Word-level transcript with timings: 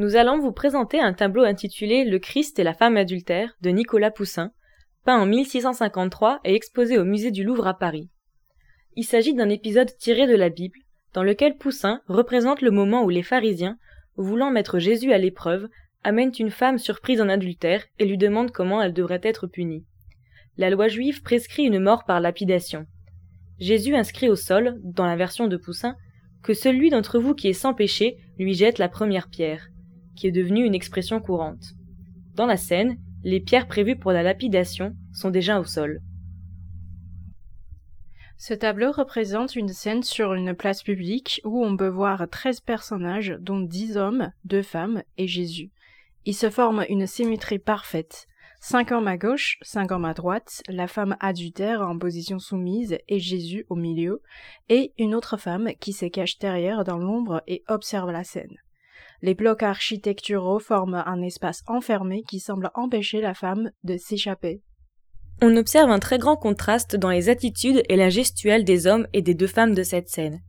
Nous 0.00 0.16
allons 0.16 0.38
vous 0.38 0.50
présenter 0.50 0.98
un 0.98 1.12
tableau 1.12 1.42
intitulé 1.44 2.06
Le 2.06 2.18
Christ 2.18 2.58
et 2.58 2.64
la 2.64 2.72
femme 2.72 2.96
adultère 2.96 3.54
de 3.60 3.68
Nicolas 3.68 4.10
Poussin, 4.10 4.50
peint 5.04 5.20
en 5.20 5.26
1653 5.26 6.40
et 6.42 6.54
exposé 6.54 6.96
au 6.96 7.04
musée 7.04 7.30
du 7.30 7.44
Louvre 7.44 7.66
à 7.66 7.78
Paris. 7.78 8.08
Il 8.96 9.04
s'agit 9.04 9.34
d'un 9.34 9.50
épisode 9.50 9.94
tiré 9.98 10.26
de 10.26 10.34
la 10.34 10.48
Bible, 10.48 10.78
dans 11.12 11.22
lequel 11.22 11.58
Poussin 11.58 12.00
représente 12.06 12.62
le 12.62 12.70
moment 12.70 13.04
où 13.04 13.10
les 13.10 13.22
pharisiens, 13.22 13.76
voulant 14.16 14.50
mettre 14.50 14.78
Jésus 14.78 15.12
à 15.12 15.18
l'épreuve, 15.18 15.68
amènent 16.02 16.32
une 16.38 16.50
femme 16.50 16.78
surprise 16.78 17.20
en 17.20 17.28
adultère 17.28 17.84
et 17.98 18.06
lui 18.06 18.16
demandent 18.16 18.52
comment 18.52 18.80
elle 18.80 18.94
devrait 18.94 19.20
être 19.22 19.48
punie. 19.48 19.84
La 20.56 20.70
loi 20.70 20.88
juive 20.88 21.20
prescrit 21.20 21.64
une 21.64 21.78
mort 21.78 22.04
par 22.06 22.20
lapidation. 22.20 22.86
Jésus 23.58 23.94
inscrit 23.94 24.30
au 24.30 24.36
sol, 24.36 24.80
dans 24.82 25.04
la 25.04 25.16
version 25.16 25.46
de 25.46 25.58
Poussin, 25.58 25.94
que 26.42 26.54
celui 26.54 26.88
d'entre 26.88 27.18
vous 27.18 27.34
qui 27.34 27.48
est 27.48 27.52
sans 27.52 27.74
péché 27.74 28.16
lui 28.38 28.54
jette 28.54 28.78
la 28.78 28.88
première 28.88 29.28
pierre, 29.28 29.68
est 30.26 30.32
devenue 30.32 30.64
une 30.64 30.74
expression 30.74 31.20
courante. 31.20 31.74
Dans 32.34 32.46
la 32.46 32.56
scène, 32.56 32.98
les 33.22 33.40
pierres 33.40 33.66
prévues 33.66 33.96
pour 33.96 34.12
la 34.12 34.22
lapidation 34.22 34.94
sont 35.12 35.30
déjà 35.30 35.60
au 35.60 35.64
sol. 35.64 36.00
Ce 38.38 38.54
tableau 38.54 38.90
représente 38.90 39.54
une 39.54 39.68
scène 39.68 40.02
sur 40.02 40.32
une 40.32 40.54
place 40.54 40.82
publique 40.82 41.42
où 41.44 41.62
on 41.62 41.76
peut 41.76 41.88
voir 41.88 42.26
13 42.26 42.60
personnages, 42.60 43.36
dont 43.38 43.60
10 43.60 43.98
hommes, 43.98 44.32
2 44.44 44.62
femmes 44.62 45.02
et 45.18 45.26
Jésus. 45.26 45.70
Il 46.24 46.34
se 46.34 46.48
forme 46.48 46.86
une 46.88 47.06
symétrie 47.06 47.58
parfaite. 47.58 48.26
Cinq 48.62 48.92
hommes 48.92 49.08
à 49.08 49.18
gauche, 49.18 49.58
cinq 49.62 49.90
hommes 49.90 50.04
à 50.04 50.14
droite, 50.14 50.62
la 50.68 50.86
femme 50.86 51.16
adultère 51.20 51.82
en 51.82 51.98
position 51.98 52.38
soumise 52.38 52.98
et 53.08 53.18
Jésus 53.18 53.66
au 53.68 53.74
milieu, 53.74 54.22
et 54.68 54.92
une 54.98 55.14
autre 55.14 55.36
femme 55.38 55.70
qui 55.80 55.92
se 55.92 56.06
cache 56.06 56.38
derrière 56.38 56.84
dans 56.84 56.98
l'ombre 56.98 57.42
et 57.46 57.62
observe 57.68 58.10
la 58.10 58.24
scène. 58.24 58.56
Les 59.22 59.34
blocs 59.34 59.62
architecturaux 59.62 60.58
forment 60.58 61.02
un 61.06 61.20
espace 61.22 61.62
enfermé 61.66 62.22
qui 62.22 62.40
semble 62.40 62.70
empêcher 62.74 63.20
la 63.20 63.34
femme 63.34 63.70
de 63.84 63.96
s'échapper. 63.98 64.62
On 65.42 65.56
observe 65.56 65.90
un 65.90 65.98
très 65.98 66.18
grand 66.18 66.36
contraste 66.36 66.96
dans 66.96 67.10
les 67.10 67.28
attitudes 67.28 67.82
et 67.88 67.96
la 67.96 68.10
gestuelle 68.10 68.64
des 68.64 68.86
hommes 68.86 69.06
et 69.12 69.22
des 69.22 69.34
deux 69.34 69.46
femmes 69.46 69.74
de 69.74 69.82
cette 69.82 70.08
scène. 70.08 70.40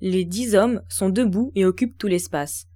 Les 0.00 0.24
dix 0.24 0.54
hommes 0.54 0.82
sont 0.88 1.10
debout 1.10 1.52
et 1.54 1.64
occupent 1.64 1.98
tout 1.98 2.08
l'espace. 2.08 2.66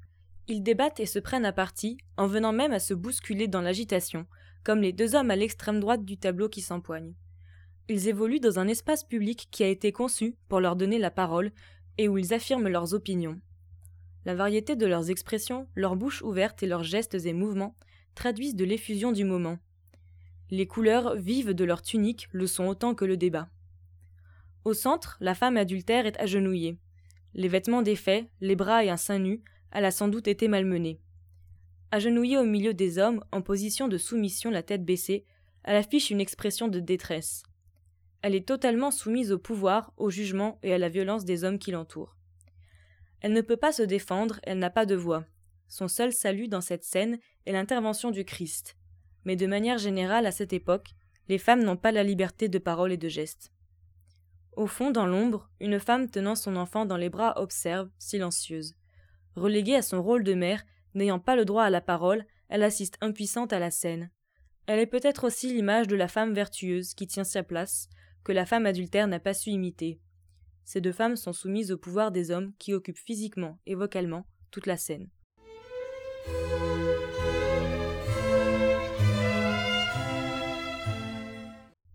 Ils 0.48 0.62
débattent 0.62 1.00
et 1.00 1.06
se 1.06 1.18
prennent 1.18 1.44
à 1.44 1.52
partie, 1.52 1.96
en 2.16 2.28
venant 2.28 2.52
même 2.52 2.72
à 2.72 2.78
se 2.78 2.94
bousculer 2.94 3.48
dans 3.48 3.60
l'agitation, 3.60 4.26
comme 4.62 4.80
les 4.80 4.92
deux 4.92 5.16
hommes 5.16 5.30
à 5.30 5.36
l'extrême 5.36 5.80
droite 5.80 6.04
du 6.04 6.18
tableau 6.18 6.48
qui 6.48 6.60
s'empoignent. 6.60 7.14
Ils 7.88 8.08
évoluent 8.08 8.40
dans 8.40 8.58
un 8.58 8.68
espace 8.68 9.04
public 9.04 9.48
qui 9.50 9.62
a 9.62 9.68
été 9.68 9.92
conçu 9.92 10.36
pour 10.48 10.60
leur 10.60 10.76
donner 10.76 10.98
la 10.98 11.10
parole 11.10 11.52
et 11.98 12.08
où 12.08 12.18
ils 12.18 12.34
affirment 12.34 12.68
leurs 12.68 12.94
opinions. 12.94 13.40
La 14.26 14.34
variété 14.34 14.74
de 14.74 14.86
leurs 14.86 15.08
expressions, 15.08 15.68
leurs 15.76 15.94
bouches 15.94 16.20
ouvertes 16.20 16.60
et 16.64 16.66
leurs 16.66 16.82
gestes 16.82 17.14
et 17.14 17.32
mouvements 17.32 17.76
traduisent 18.16 18.56
de 18.56 18.64
l'effusion 18.64 19.12
du 19.12 19.22
moment. 19.22 19.60
Les 20.50 20.66
couleurs 20.66 21.14
vives 21.14 21.52
de 21.52 21.64
leur 21.64 21.80
tunique 21.80 22.26
le 22.32 22.48
sont 22.48 22.66
autant 22.66 22.96
que 22.96 23.04
le 23.04 23.16
débat. 23.16 23.48
Au 24.64 24.74
centre, 24.74 25.16
la 25.20 25.36
femme 25.36 25.56
adultère 25.56 26.06
est 26.06 26.18
agenouillée. 26.18 26.76
Les 27.34 27.46
vêtements 27.46 27.82
défaits, 27.82 28.26
les 28.40 28.56
bras 28.56 28.84
et 28.84 28.90
un 28.90 28.96
sein 28.96 29.20
nu, 29.20 29.44
elle 29.70 29.84
a 29.84 29.92
sans 29.92 30.08
doute 30.08 30.26
été 30.26 30.48
malmenée. 30.48 30.98
Agenouillée 31.92 32.38
au 32.38 32.44
milieu 32.44 32.74
des 32.74 32.98
hommes, 32.98 33.22
en 33.30 33.42
position 33.42 33.86
de 33.86 33.96
soumission, 33.96 34.50
la 34.50 34.64
tête 34.64 34.84
baissée, 34.84 35.24
elle 35.62 35.76
affiche 35.76 36.10
une 36.10 36.20
expression 36.20 36.66
de 36.66 36.80
détresse. 36.80 37.44
Elle 38.22 38.34
est 38.34 38.48
totalement 38.48 38.90
soumise 38.90 39.30
au 39.30 39.38
pouvoir, 39.38 39.92
au 39.96 40.10
jugement 40.10 40.58
et 40.64 40.72
à 40.72 40.78
la 40.78 40.88
violence 40.88 41.24
des 41.24 41.44
hommes 41.44 41.60
qui 41.60 41.70
l'entourent. 41.70 42.15
Elle 43.20 43.32
ne 43.32 43.40
peut 43.40 43.56
pas 43.56 43.72
se 43.72 43.82
défendre, 43.82 44.40
elle 44.42 44.58
n'a 44.58 44.70
pas 44.70 44.86
de 44.86 44.94
voix. 44.94 45.24
Son 45.68 45.88
seul 45.88 46.12
salut 46.12 46.48
dans 46.48 46.60
cette 46.60 46.84
scène 46.84 47.18
est 47.44 47.52
l'intervention 47.52 48.10
du 48.10 48.24
Christ. 48.24 48.76
Mais 49.24 49.36
de 49.36 49.46
manière 49.46 49.78
générale, 49.78 50.26
à 50.26 50.32
cette 50.32 50.52
époque, 50.52 50.90
les 51.28 51.38
femmes 51.38 51.64
n'ont 51.64 51.76
pas 51.76 51.92
la 51.92 52.04
liberté 52.04 52.48
de 52.48 52.58
parole 52.58 52.92
et 52.92 52.96
de 52.96 53.08
geste. 53.08 53.52
Au 54.56 54.66
fond, 54.66 54.90
dans 54.90 55.06
l'ombre, 55.06 55.50
une 55.60 55.80
femme 55.80 56.08
tenant 56.08 56.34
son 56.34 56.56
enfant 56.56 56.86
dans 56.86 56.96
les 56.96 57.10
bras 57.10 57.40
observe, 57.40 57.90
silencieuse. 57.98 58.74
Reléguée 59.34 59.76
à 59.76 59.82
son 59.82 60.02
rôle 60.02 60.24
de 60.24 60.34
mère, 60.34 60.64
n'ayant 60.94 61.18
pas 61.18 61.36
le 61.36 61.44
droit 61.44 61.64
à 61.64 61.70
la 61.70 61.80
parole, 61.80 62.24
elle 62.48 62.62
assiste 62.62 62.96
impuissante 63.00 63.52
à 63.52 63.58
la 63.58 63.70
scène. 63.70 64.10
Elle 64.66 64.78
est 64.78 64.86
peut-être 64.86 65.24
aussi 65.24 65.52
l'image 65.52 65.88
de 65.88 65.96
la 65.96 66.08
femme 66.08 66.32
vertueuse 66.32 66.94
qui 66.94 67.06
tient 67.06 67.24
sa 67.24 67.42
place, 67.42 67.88
que 68.24 68.32
la 68.32 68.46
femme 68.46 68.66
adultère 68.66 69.06
n'a 69.06 69.20
pas 69.20 69.34
su 69.34 69.50
imiter. 69.50 70.00
Ces 70.66 70.80
deux 70.80 70.92
femmes 70.92 71.14
sont 71.16 71.32
soumises 71.32 71.70
au 71.70 71.78
pouvoir 71.78 72.10
des 72.10 72.32
hommes 72.32 72.52
qui 72.58 72.74
occupent 72.74 72.98
physiquement 72.98 73.58
et 73.66 73.76
vocalement 73.76 74.26
toute 74.50 74.66
la 74.66 74.76
scène. 74.76 75.08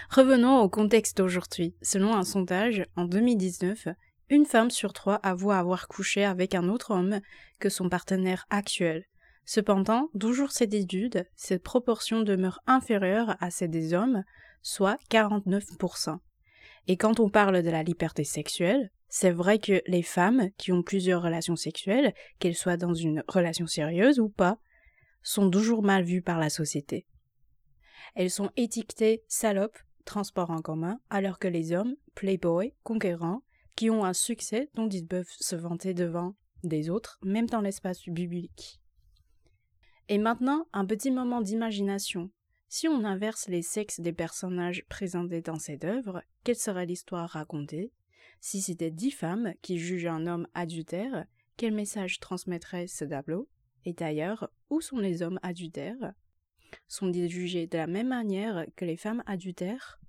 Revenons 0.09 0.59
au 0.59 0.69
contexte 0.69 1.17
d'aujourd'hui. 1.17 1.75
Selon 1.81 2.15
un 2.15 2.23
sondage, 2.23 2.85
en 2.95 3.03
2019, 3.05 3.89
une 4.29 4.45
femme 4.45 4.71
sur 4.71 4.93
trois 4.93 5.15
avoue 5.15 5.51
avoir 5.51 5.89
couché 5.89 6.23
avec 6.23 6.55
un 6.55 6.69
autre 6.69 6.91
homme 6.91 7.19
que 7.59 7.69
son 7.69 7.89
partenaire 7.89 8.45
actuel. 8.49 9.03
Cependant, 9.43 10.09
toujours 10.17 10.51
cette 10.51 10.73
étude, 10.73 11.25
cette 11.35 11.63
proportion 11.63 12.21
demeure 12.21 12.61
inférieure 12.67 13.35
à 13.41 13.51
celle 13.51 13.71
des 13.71 13.93
hommes, 13.93 14.23
soit 14.61 14.97
49%. 15.09 16.19
Et 16.87 16.97
quand 16.97 17.19
on 17.19 17.29
parle 17.29 17.61
de 17.61 17.69
la 17.69 17.83
liberté 17.83 18.23
sexuelle, 18.23 18.91
c'est 19.07 19.31
vrai 19.31 19.59
que 19.59 19.81
les 19.87 20.03
femmes 20.03 20.49
qui 20.57 20.71
ont 20.71 20.83
plusieurs 20.83 21.21
relations 21.21 21.55
sexuelles, 21.55 22.13
qu'elles 22.39 22.55
soient 22.55 22.77
dans 22.77 22.93
une 22.93 23.23
relation 23.27 23.67
sérieuse 23.67 24.19
ou 24.19 24.29
pas, 24.29 24.57
sont 25.21 25.49
toujours 25.49 25.83
mal 25.83 26.03
vues 26.03 26.21
par 26.21 26.39
la 26.39 26.49
société. 26.49 27.05
Elles 28.15 28.31
sont 28.31 28.49
étiquetées 28.57 29.23
salopes, 29.27 29.77
transport 30.05 30.49
en 30.49 30.61
commun, 30.61 30.99
alors 31.09 31.39
que 31.39 31.47
les 31.47 31.73
hommes, 31.73 31.95
playboy, 32.15 32.73
conquérants, 32.83 33.43
qui 33.75 33.89
ont 33.89 34.03
un 34.03 34.13
succès 34.13 34.69
dont 34.75 34.89
ils 34.89 35.05
peuvent 35.05 35.31
se 35.39 35.55
vanter 35.55 35.93
devant 35.93 36.35
des 36.63 36.89
autres, 36.89 37.19
même 37.23 37.47
dans 37.47 37.61
l'espace 37.61 38.01
public. 38.01 38.81
Et 40.09 40.17
maintenant, 40.17 40.67
un 40.73 40.85
petit 40.85 41.11
moment 41.11 41.41
d'imagination. 41.41 42.29
Si 42.73 42.87
on 42.87 43.03
inverse 43.03 43.49
les 43.49 43.63
sexes 43.63 43.99
des 43.99 44.13
personnages 44.13 44.85
présentés 44.87 45.41
dans 45.41 45.59
cette 45.59 45.83
œuvre, 45.83 46.23
quelle 46.45 46.55
serait 46.55 46.85
l'histoire 46.85 47.29
racontée? 47.29 47.91
Si 48.39 48.61
c'était 48.61 48.91
dix 48.91 49.11
femmes 49.11 49.53
qui 49.61 49.77
jugent 49.77 50.05
un 50.05 50.25
homme 50.25 50.47
adultère, 50.53 51.25
quel 51.57 51.73
message 51.73 52.21
transmettrait 52.21 52.87
ce 52.87 53.03
tableau? 53.03 53.49
Et 53.83 53.91
d'ailleurs, 53.91 54.49
où 54.69 54.79
sont 54.79 54.99
les 54.99 55.21
hommes 55.21 55.37
adultères? 55.43 56.13
Sont-ils 56.87 57.29
jugés 57.29 57.67
de 57.67 57.77
la 57.77 57.87
même 57.87 58.07
manière 58.07 58.65
que 58.77 58.85
les 58.85 58.95
femmes 58.95 59.21
adultères? 59.25 59.99